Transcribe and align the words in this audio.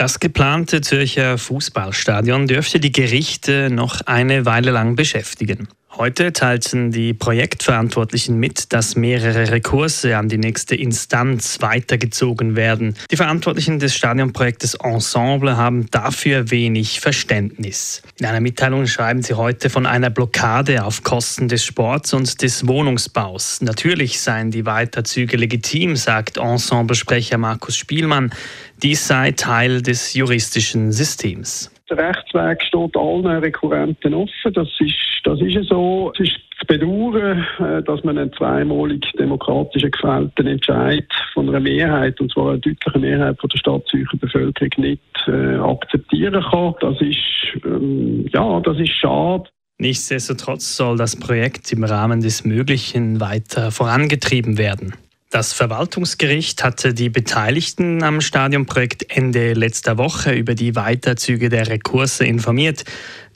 Das 0.00 0.18
geplante 0.18 0.80
Zürcher 0.80 1.36
Fußballstadion 1.36 2.46
dürfte 2.46 2.80
die 2.80 2.90
Gerichte 2.90 3.68
noch 3.68 4.00
eine 4.06 4.46
Weile 4.46 4.70
lang 4.70 4.96
beschäftigen. 4.96 5.68
Heute 6.00 6.32
teilten 6.32 6.92
die 6.92 7.12
Projektverantwortlichen 7.12 8.38
mit, 8.38 8.72
dass 8.72 8.96
mehrere 8.96 9.50
Rekurse 9.50 10.16
an 10.16 10.30
die 10.30 10.38
nächste 10.38 10.74
Instanz 10.74 11.58
weitergezogen 11.60 12.56
werden. 12.56 12.96
Die 13.10 13.16
Verantwortlichen 13.16 13.80
des 13.80 13.94
Stadionprojektes 13.94 14.76
Ensemble 14.76 15.58
haben 15.58 15.90
dafür 15.90 16.50
wenig 16.50 17.00
Verständnis. 17.00 18.00
In 18.18 18.24
einer 18.24 18.40
Mitteilung 18.40 18.86
schreiben 18.86 19.22
sie 19.22 19.34
heute 19.34 19.68
von 19.68 19.84
einer 19.84 20.08
Blockade 20.08 20.84
auf 20.84 21.02
Kosten 21.02 21.48
des 21.48 21.64
Sports 21.64 22.14
und 22.14 22.40
des 22.40 22.66
Wohnungsbaus. 22.66 23.60
Natürlich 23.60 24.20
seien 24.20 24.50
die 24.50 24.64
Weiterzüge 24.64 25.36
legitim, 25.36 25.96
sagt 25.96 26.38
Ensemblesprecher 26.38 27.36
Markus 27.36 27.76
Spielmann. 27.76 28.32
Dies 28.82 29.06
sei 29.06 29.32
Teil 29.32 29.82
des 29.82 29.89
juristischen 30.14 30.92
Systems. 30.92 31.70
Der 31.88 31.98
Rechtsweg 31.98 32.62
steht 32.62 32.96
allen 32.96 33.26
Rekurrenten 33.26 34.14
offen. 34.14 34.52
Das 34.54 34.68
ist, 34.78 34.94
das 35.24 35.40
ist 35.40 35.68
so. 35.68 36.12
Es 36.14 36.20
ist 36.20 36.36
zu 36.60 36.66
bedauern, 36.66 37.46
äh, 37.58 37.82
dass 37.82 38.04
man 38.04 38.18
einen 38.18 38.32
zweimalig 38.32 39.04
demokratisch 39.18 39.82
gefällten 39.82 40.46
Entscheid 40.46 41.06
von 41.34 41.48
einer 41.48 41.60
Mehrheit, 41.60 42.20
und 42.20 42.32
zwar 42.32 42.50
einer 42.50 42.58
deutlichen 42.58 43.00
Mehrheit 43.00 43.40
von 43.40 43.48
der 43.48 43.58
Stadt 43.58 43.86
Zürcher 43.88 44.16
Bevölkerung, 44.18 44.70
nicht 44.76 45.02
äh, 45.26 45.56
akzeptieren 45.56 46.44
kann. 46.50 46.74
Das 46.80 47.00
ist, 47.00 47.64
ähm, 47.64 48.26
ja, 48.32 48.60
das 48.60 48.78
ist 48.78 48.92
schade. 48.92 49.44
Nichtsdestotrotz 49.78 50.76
soll 50.76 50.96
das 50.98 51.16
Projekt 51.16 51.72
im 51.72 51.84
Rahmen 51.84 52.20
des 52.20 52.44
Möglichen 52.44 53.20
weiter 53.20 53.70
vorangetrieben 53.70 54.58
werden. 54.58 54.94
Das 55.30 55.52
Verwaltungsgericht 55.52 56.64
hatte 56.64 56.92
die 56.92 57.08
Beteiligten 57.08 58.02
am 58.02 58.20
Stadionprojekt 58.20 59.16
Ende 59.16 59.52
letzter 59.52 59.96
Woche 59.96 60.32
über 60.32 60.56
die 60.56 60.74
Weiterzüge 60.74 61.48
der 61.48 61.68
Rekurse 61.68 62.24
informiert. 62.24 62.84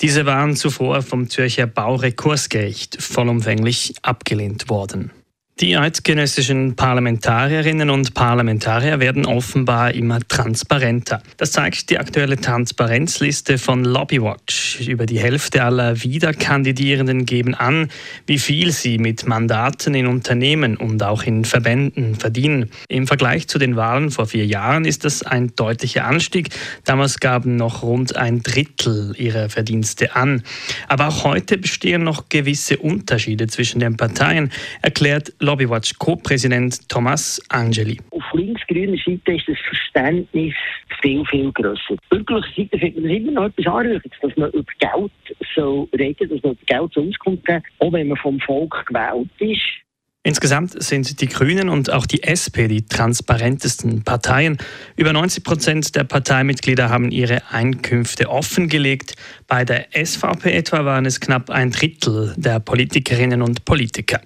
Diese 0.01 0.27
waren 0.27 0.57
zuvor 0.57 1.03
vom 1.03 1.31
Zürcher 1.31 1.69
Baurekursgericht 1.69 3.01
vollumfänglich 3.01 3.95
abgelehnt 4.03 4.69
worden. 4.69 5.13
Die 5.61 5.77
eidgenössischen 5.77 6.75
Parlamentarierinnen 6.75 7.89
und 7.89 8.13
Parlamentarier 8.13 8.99
werden 8.99 9.25
offenbar 9.25 9.95
immer 9.95 10.19
transparenter. 10.19 11.23
Das 11.37 11.53
zeigt 11.53 11.91
die 11.91 11.99
aktuelle 12.01 12.37
Transparenzliste 12.37 13.59
von 13.59 13.85
Lobbywatch. 13.85 14.81
Über 14.89 15.07
die 15.07 15.21
Hälfte 15.21 15.63
aller 15.63 16.03
Wiederkandidierenden 16.03 17.25
geben 17.25 17.55
an, 17.55 17.89
wie 18.27 18.41
viel 18.41 18.73
sie 18.73 18.99
mit 18.99 19.29
Mandaten 19.29 19.95
in 19.95 20.09
Unternehmen 20.09 20.77
und 20.77 21.01
auch 21.05 21.23
in 21.23 21.45
Verbänden 21.45 22.17
verdienen. 22.17 22.69
Im 22.89 23.07
Vergleich 23.07 23.47
zu 23.47 23.61
den 23.61 23.77
Wahlen 23.77 24.11
vor 24.11 24.27
vier 24.27 24.47
Jahren 24.47 24.85
ist 24.85 25.05
das 25.05 25.23
ein 25.23 25.55
deutlicher 25.55 26.05
Anstieg. 26.05 26.49
Damals 26.85 27.21
gaben 27.21 27.55
noch 27.55 27.85
rund 27.85 28.17
ein 28.17 28.43
Drittel 28.43 29.15
ihrer 29.17 29.49
Verdienste 29.51 30.17
an. 30.17 30.43
Aber 30.89 31.07
auch 31.07 31.23
heute 31.23 31.59
bestehen 31.59 32.03
noch 32.03 32.29
gewisse 32.29 32.79
Unterschiede 32.79 33.47
zwischen 33.47 33.79
den 33.79 33.97
Parteien, 33.97 34.51
erklärt 34.83 35.33
Lobbywatch 35.45 35.99
Co-Präsident 35.99 36.89
Thomas 36.89 37.41
Angeli. 37.49 38.01
Auf 38.11 38.23
links-grüner 38.33 38.97
Seite 38.97 39.33
ist 39.33 39.49
das 39.49 39.59
Verständnis 39.69 40.55
viel, 41.01 41.25
viel 41.27 41.53
grösser. 41.53 41.97
Bürgerlicher 42.11 42.49
Seite 42.57 42.79
findet 42.79 43.03
man 43.03 43.11
immer 43.11 43.33
noch 43.33 43.45
etwas 43.45 43.67
Anrüchiges, 43.67 44.19
dass 44.23 44.37
man 44.37 44.51
über 44.51 44.73
Geld 44.79 45.13
so 45.55 45.89
reden, 45.97 46.29
dass 46.29 46.43
man 46.43 46.53
über 46.53 46.65
Geld 46.67 46.93
so 46.95 47.03
Auskunft 47.03 47.45
geben, 47.45 47.63
auch 47.79 47.93
wenn 47.93 48.09
man 48.09 48.17
vom 48.17 48.41
Volk 48.41 48.87
gewählt 48.87 49.31
ist. 49.39 49.85
Insgesamt 50.27 50.83
sind 50.83 51.21
die 51.21 51.29
Grünen 51.29 51.69
und 51.69 51.93
auch 51.93 52.07
die 52.07 52.23
SP 52.25 52.65
die 52.67 52.87
transparentesten 52.87 54.05
Parteien. 54.05 54.57
Über 54.97 55.13
90 55.13 55.45
Prozent 55.45 55.95
der 55.97 56.05
Parteimitglieder 56.05 56.89
haben 56.89 57.11
ihre 57.11 57.43
Einkünfte 57.51 58.31
offengelegt. 58.31 59.17
Bei 59.47 59.67
der 59.67 59.89
SVP 59.93 60.51
etwa 60.51 60.87
waren 60.87 61.05
es 61.05 61.21
knapp 61.21 61.51
ein 61.51 61.73
Drittel 61.73 62.33
der 62.39 62.59
Politikerinnen 62.59 63.43
und 63.43 63.67
Politiker. 63.67 64.19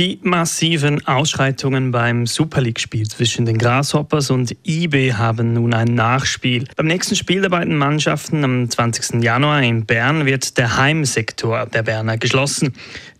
Die 0.00 0.18
massiven 0.22 1.06
Ausschreitungen 1.06 1.90
beim 1.90 2.26
Super 2.26 2.62
League-Spiel 2.62 3.06
zwischen 3.06 3.44
den 3.44 3.58
Grasshoppers 3.58 4.30
und 4.30 4.56
IB 4.66 5.12
haben 5.12 5.52
nun 5.52 5.74
ein 5.74 5.88
Nachspiel. 5.88 6.66
Beim 6.74 6.86
nächsten 6.86 7.16
Spiel 7.16 7.42
der 7.42 7.50
beiden 7.50 7.76
Mannschaften 7.76 8.42
am 8.42 8.70
20. 8.70 9.22
Januar 9.22 9.62
in 9.62 9.84
Bern 9.84 10.24
wird 10.24 10.56
der 10.56 10.78
Heimsektor 10.78 11.66
der 11.66 11.82
Berner 11.82 12.16
geschlossen. 12.16 12.72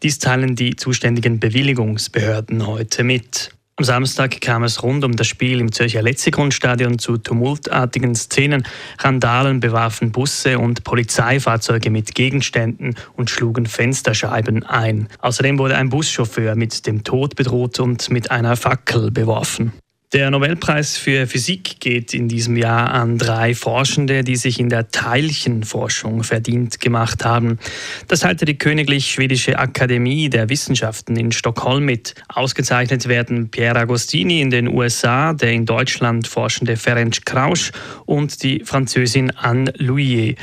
Dies 0.02 0.20
teilen 0.20 0.56
die 0.56 0.74
zuständigen 0.74 1.38
Bewilligungsbehörden 1.38 2.66
heute 2.66 3.04
mit. 3.04 3.50
Am 3.80 3.84
Samstag 3.84 4.42
kam 4.42 4.62
es 4.62 4.82
rund 4.82 5.04
um 5.04 5.16
das 5.16 5.26
Spiel 5.26 5.58
im 5.58 5.72
Zürcher 5.72 6.02
Letzigrundstadion 6.02 6.98
zu 6.98 7.16
tumultartigen 7.16 8.14
Szenen. 8.14 8.66
Randalen 8.98 9.60
bewarfen 9.60 10.12
Busse 10.12 10.58
und 10.58 10.84
Polizeifahrzeuge 10.84 11.88
mit 11.88 12.14
Gegenständen 12.14 12.94
und 13.16 13.30
schlugen 13.30 13.64
Fensterscheiben 13.64 14.64
ein. 14.64 15.08
Außerdem 15.20 15.58
wurde 15.58 15.78
ein 15.78 15.88
Buschauffeur 15.88 16.56
mit 16.56 16.86
dem 16.86 17.04
Tod 17.04 17.36
bedroht 17.36 17.80
und 17.80 18.10
mit 18.10 18.30
einer 18.30 18.54
Fackel 18.54 19.10
beworfen. 19.10 19.72
Der 20.12 20.28
Nobelpreis 20.32 20.96
für 20.96 21.28
Physik 21.28 21.78
geht 21.78 22.14
in 22.14 22.26
diesem 22.26 22.56
Jahr 22.56 22.92
an 22.92 23.16
drei 23.16 23.54
Forschende, 23.54 24.24
die 24.24 24.34
sich 24.34 24.58
in 24.58 24.68
der 24.68 24.90
Teilchenforschung 24.90 26.24
verdient 26.24 26.80
gemacht 26.80 27.24
haben. 27.24 27.60
Das 28.08 28.20
teilte 28.20 28.44
die 28.44 28.58
Königlich 28.58 29.08
Schwedische 29.08 29.56
Akademie 29.60 30.28
der 30.28 30.48
Wissenschaften 30.48 31.14
in 31.14 31.30
Stockholm 31.30 31.84
mit. 31.84 32.16
Ausgezeichnet 32.26 33.06
werden 33.06 33.50
Pierre 33.50 33.78
Agostini 33.78 34.40
in 34.40 34.50
den 34.50 34.66
USA, 34.66 35.32
der 35.32 35.52
in 35.52 35.64
Deutschland 35.64 36.26
forschende 36.26 36.76
Ferenc 36.76 37.24
Krausch 37.24 37.70
und 38.04 38.42
die 38.42 38.64
Französin 38.64 39.30
Anne 39.36 39.72
Louier. 39.76 40.34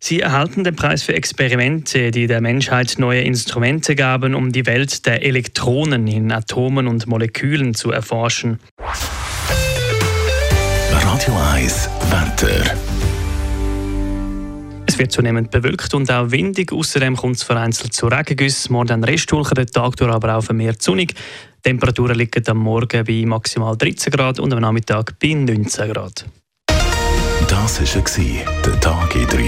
Sie 0.00 0.20
erhalten 0.20 0.62
den 0.62 0.76
Preis 0.76 1.02
für 1.02 1.14
Experimente, 1.14 2.12
die 2.12 2.28
der 2.28 2.40
Menschheit 2.40 2.96
neue 2.98 3.22
Instrumente 3.22 3.96
gaben, 3.96 4.34
um 4.34 4.52
die 4.52 4.64
Welt 4.64 5.06
der 5.06 5.24
Elektronen 5.24 6.06
in 6.06 6.30
Atomen 6.30 6.86
und 6.86 7.08
Molekülen 7.08 7.74
zu 7.74 7.90
erforschen. 7.90 8.60
Radio 11.28 11.42
1 11.52 11.90
Wetter. 12.08 12.74
Es 14.86 14.98
wird 14.98 15.12
zunehmend 15.12 15.50
bewölkt 15.50 15.92
und 15.92 16.10
auch 16.10 16.30
windig. 16.30 16.72
Außerdem 16.72 17.16
kommt 17.16 17.36
es 17.36 17.42
vereinzelt 17.42 17.92
zu 17.92 18.06
Regengüssen. 18.06 18.72
Morgen 18.72 18.88
dann 18.88 19.04
Restwolken, 19.04 19.54
den 19.54 19.66
Tag 19.66 19.96
durch 19.96 20.10
aber 20.10 20.36
auch 20.36 20.48
mehr 20.50 20.74
sonnig. 20.78 21.12
Die 21.12 21.62
Temperaturen 21.62 22.16
liegen 22.16 22.42
am 22.48 22.56
Morgen 22.56 23.04
bei 23.04 23.24
maximal 23.26 23.76
13 23.76 24.10
Grad 24.10 24.40
und 24.40 24.54
am 24.54 24.60
Nachmittag 24.60 25.18
bei 25.18 25.34
19 25.34 25.92
Grad. 25.92 26.24
Das 27.46 27.78
war 27.78 28.62
der 28.64 28.80
Tag 28.80 29.14
in 29.14 29.26
3 29.26 29.47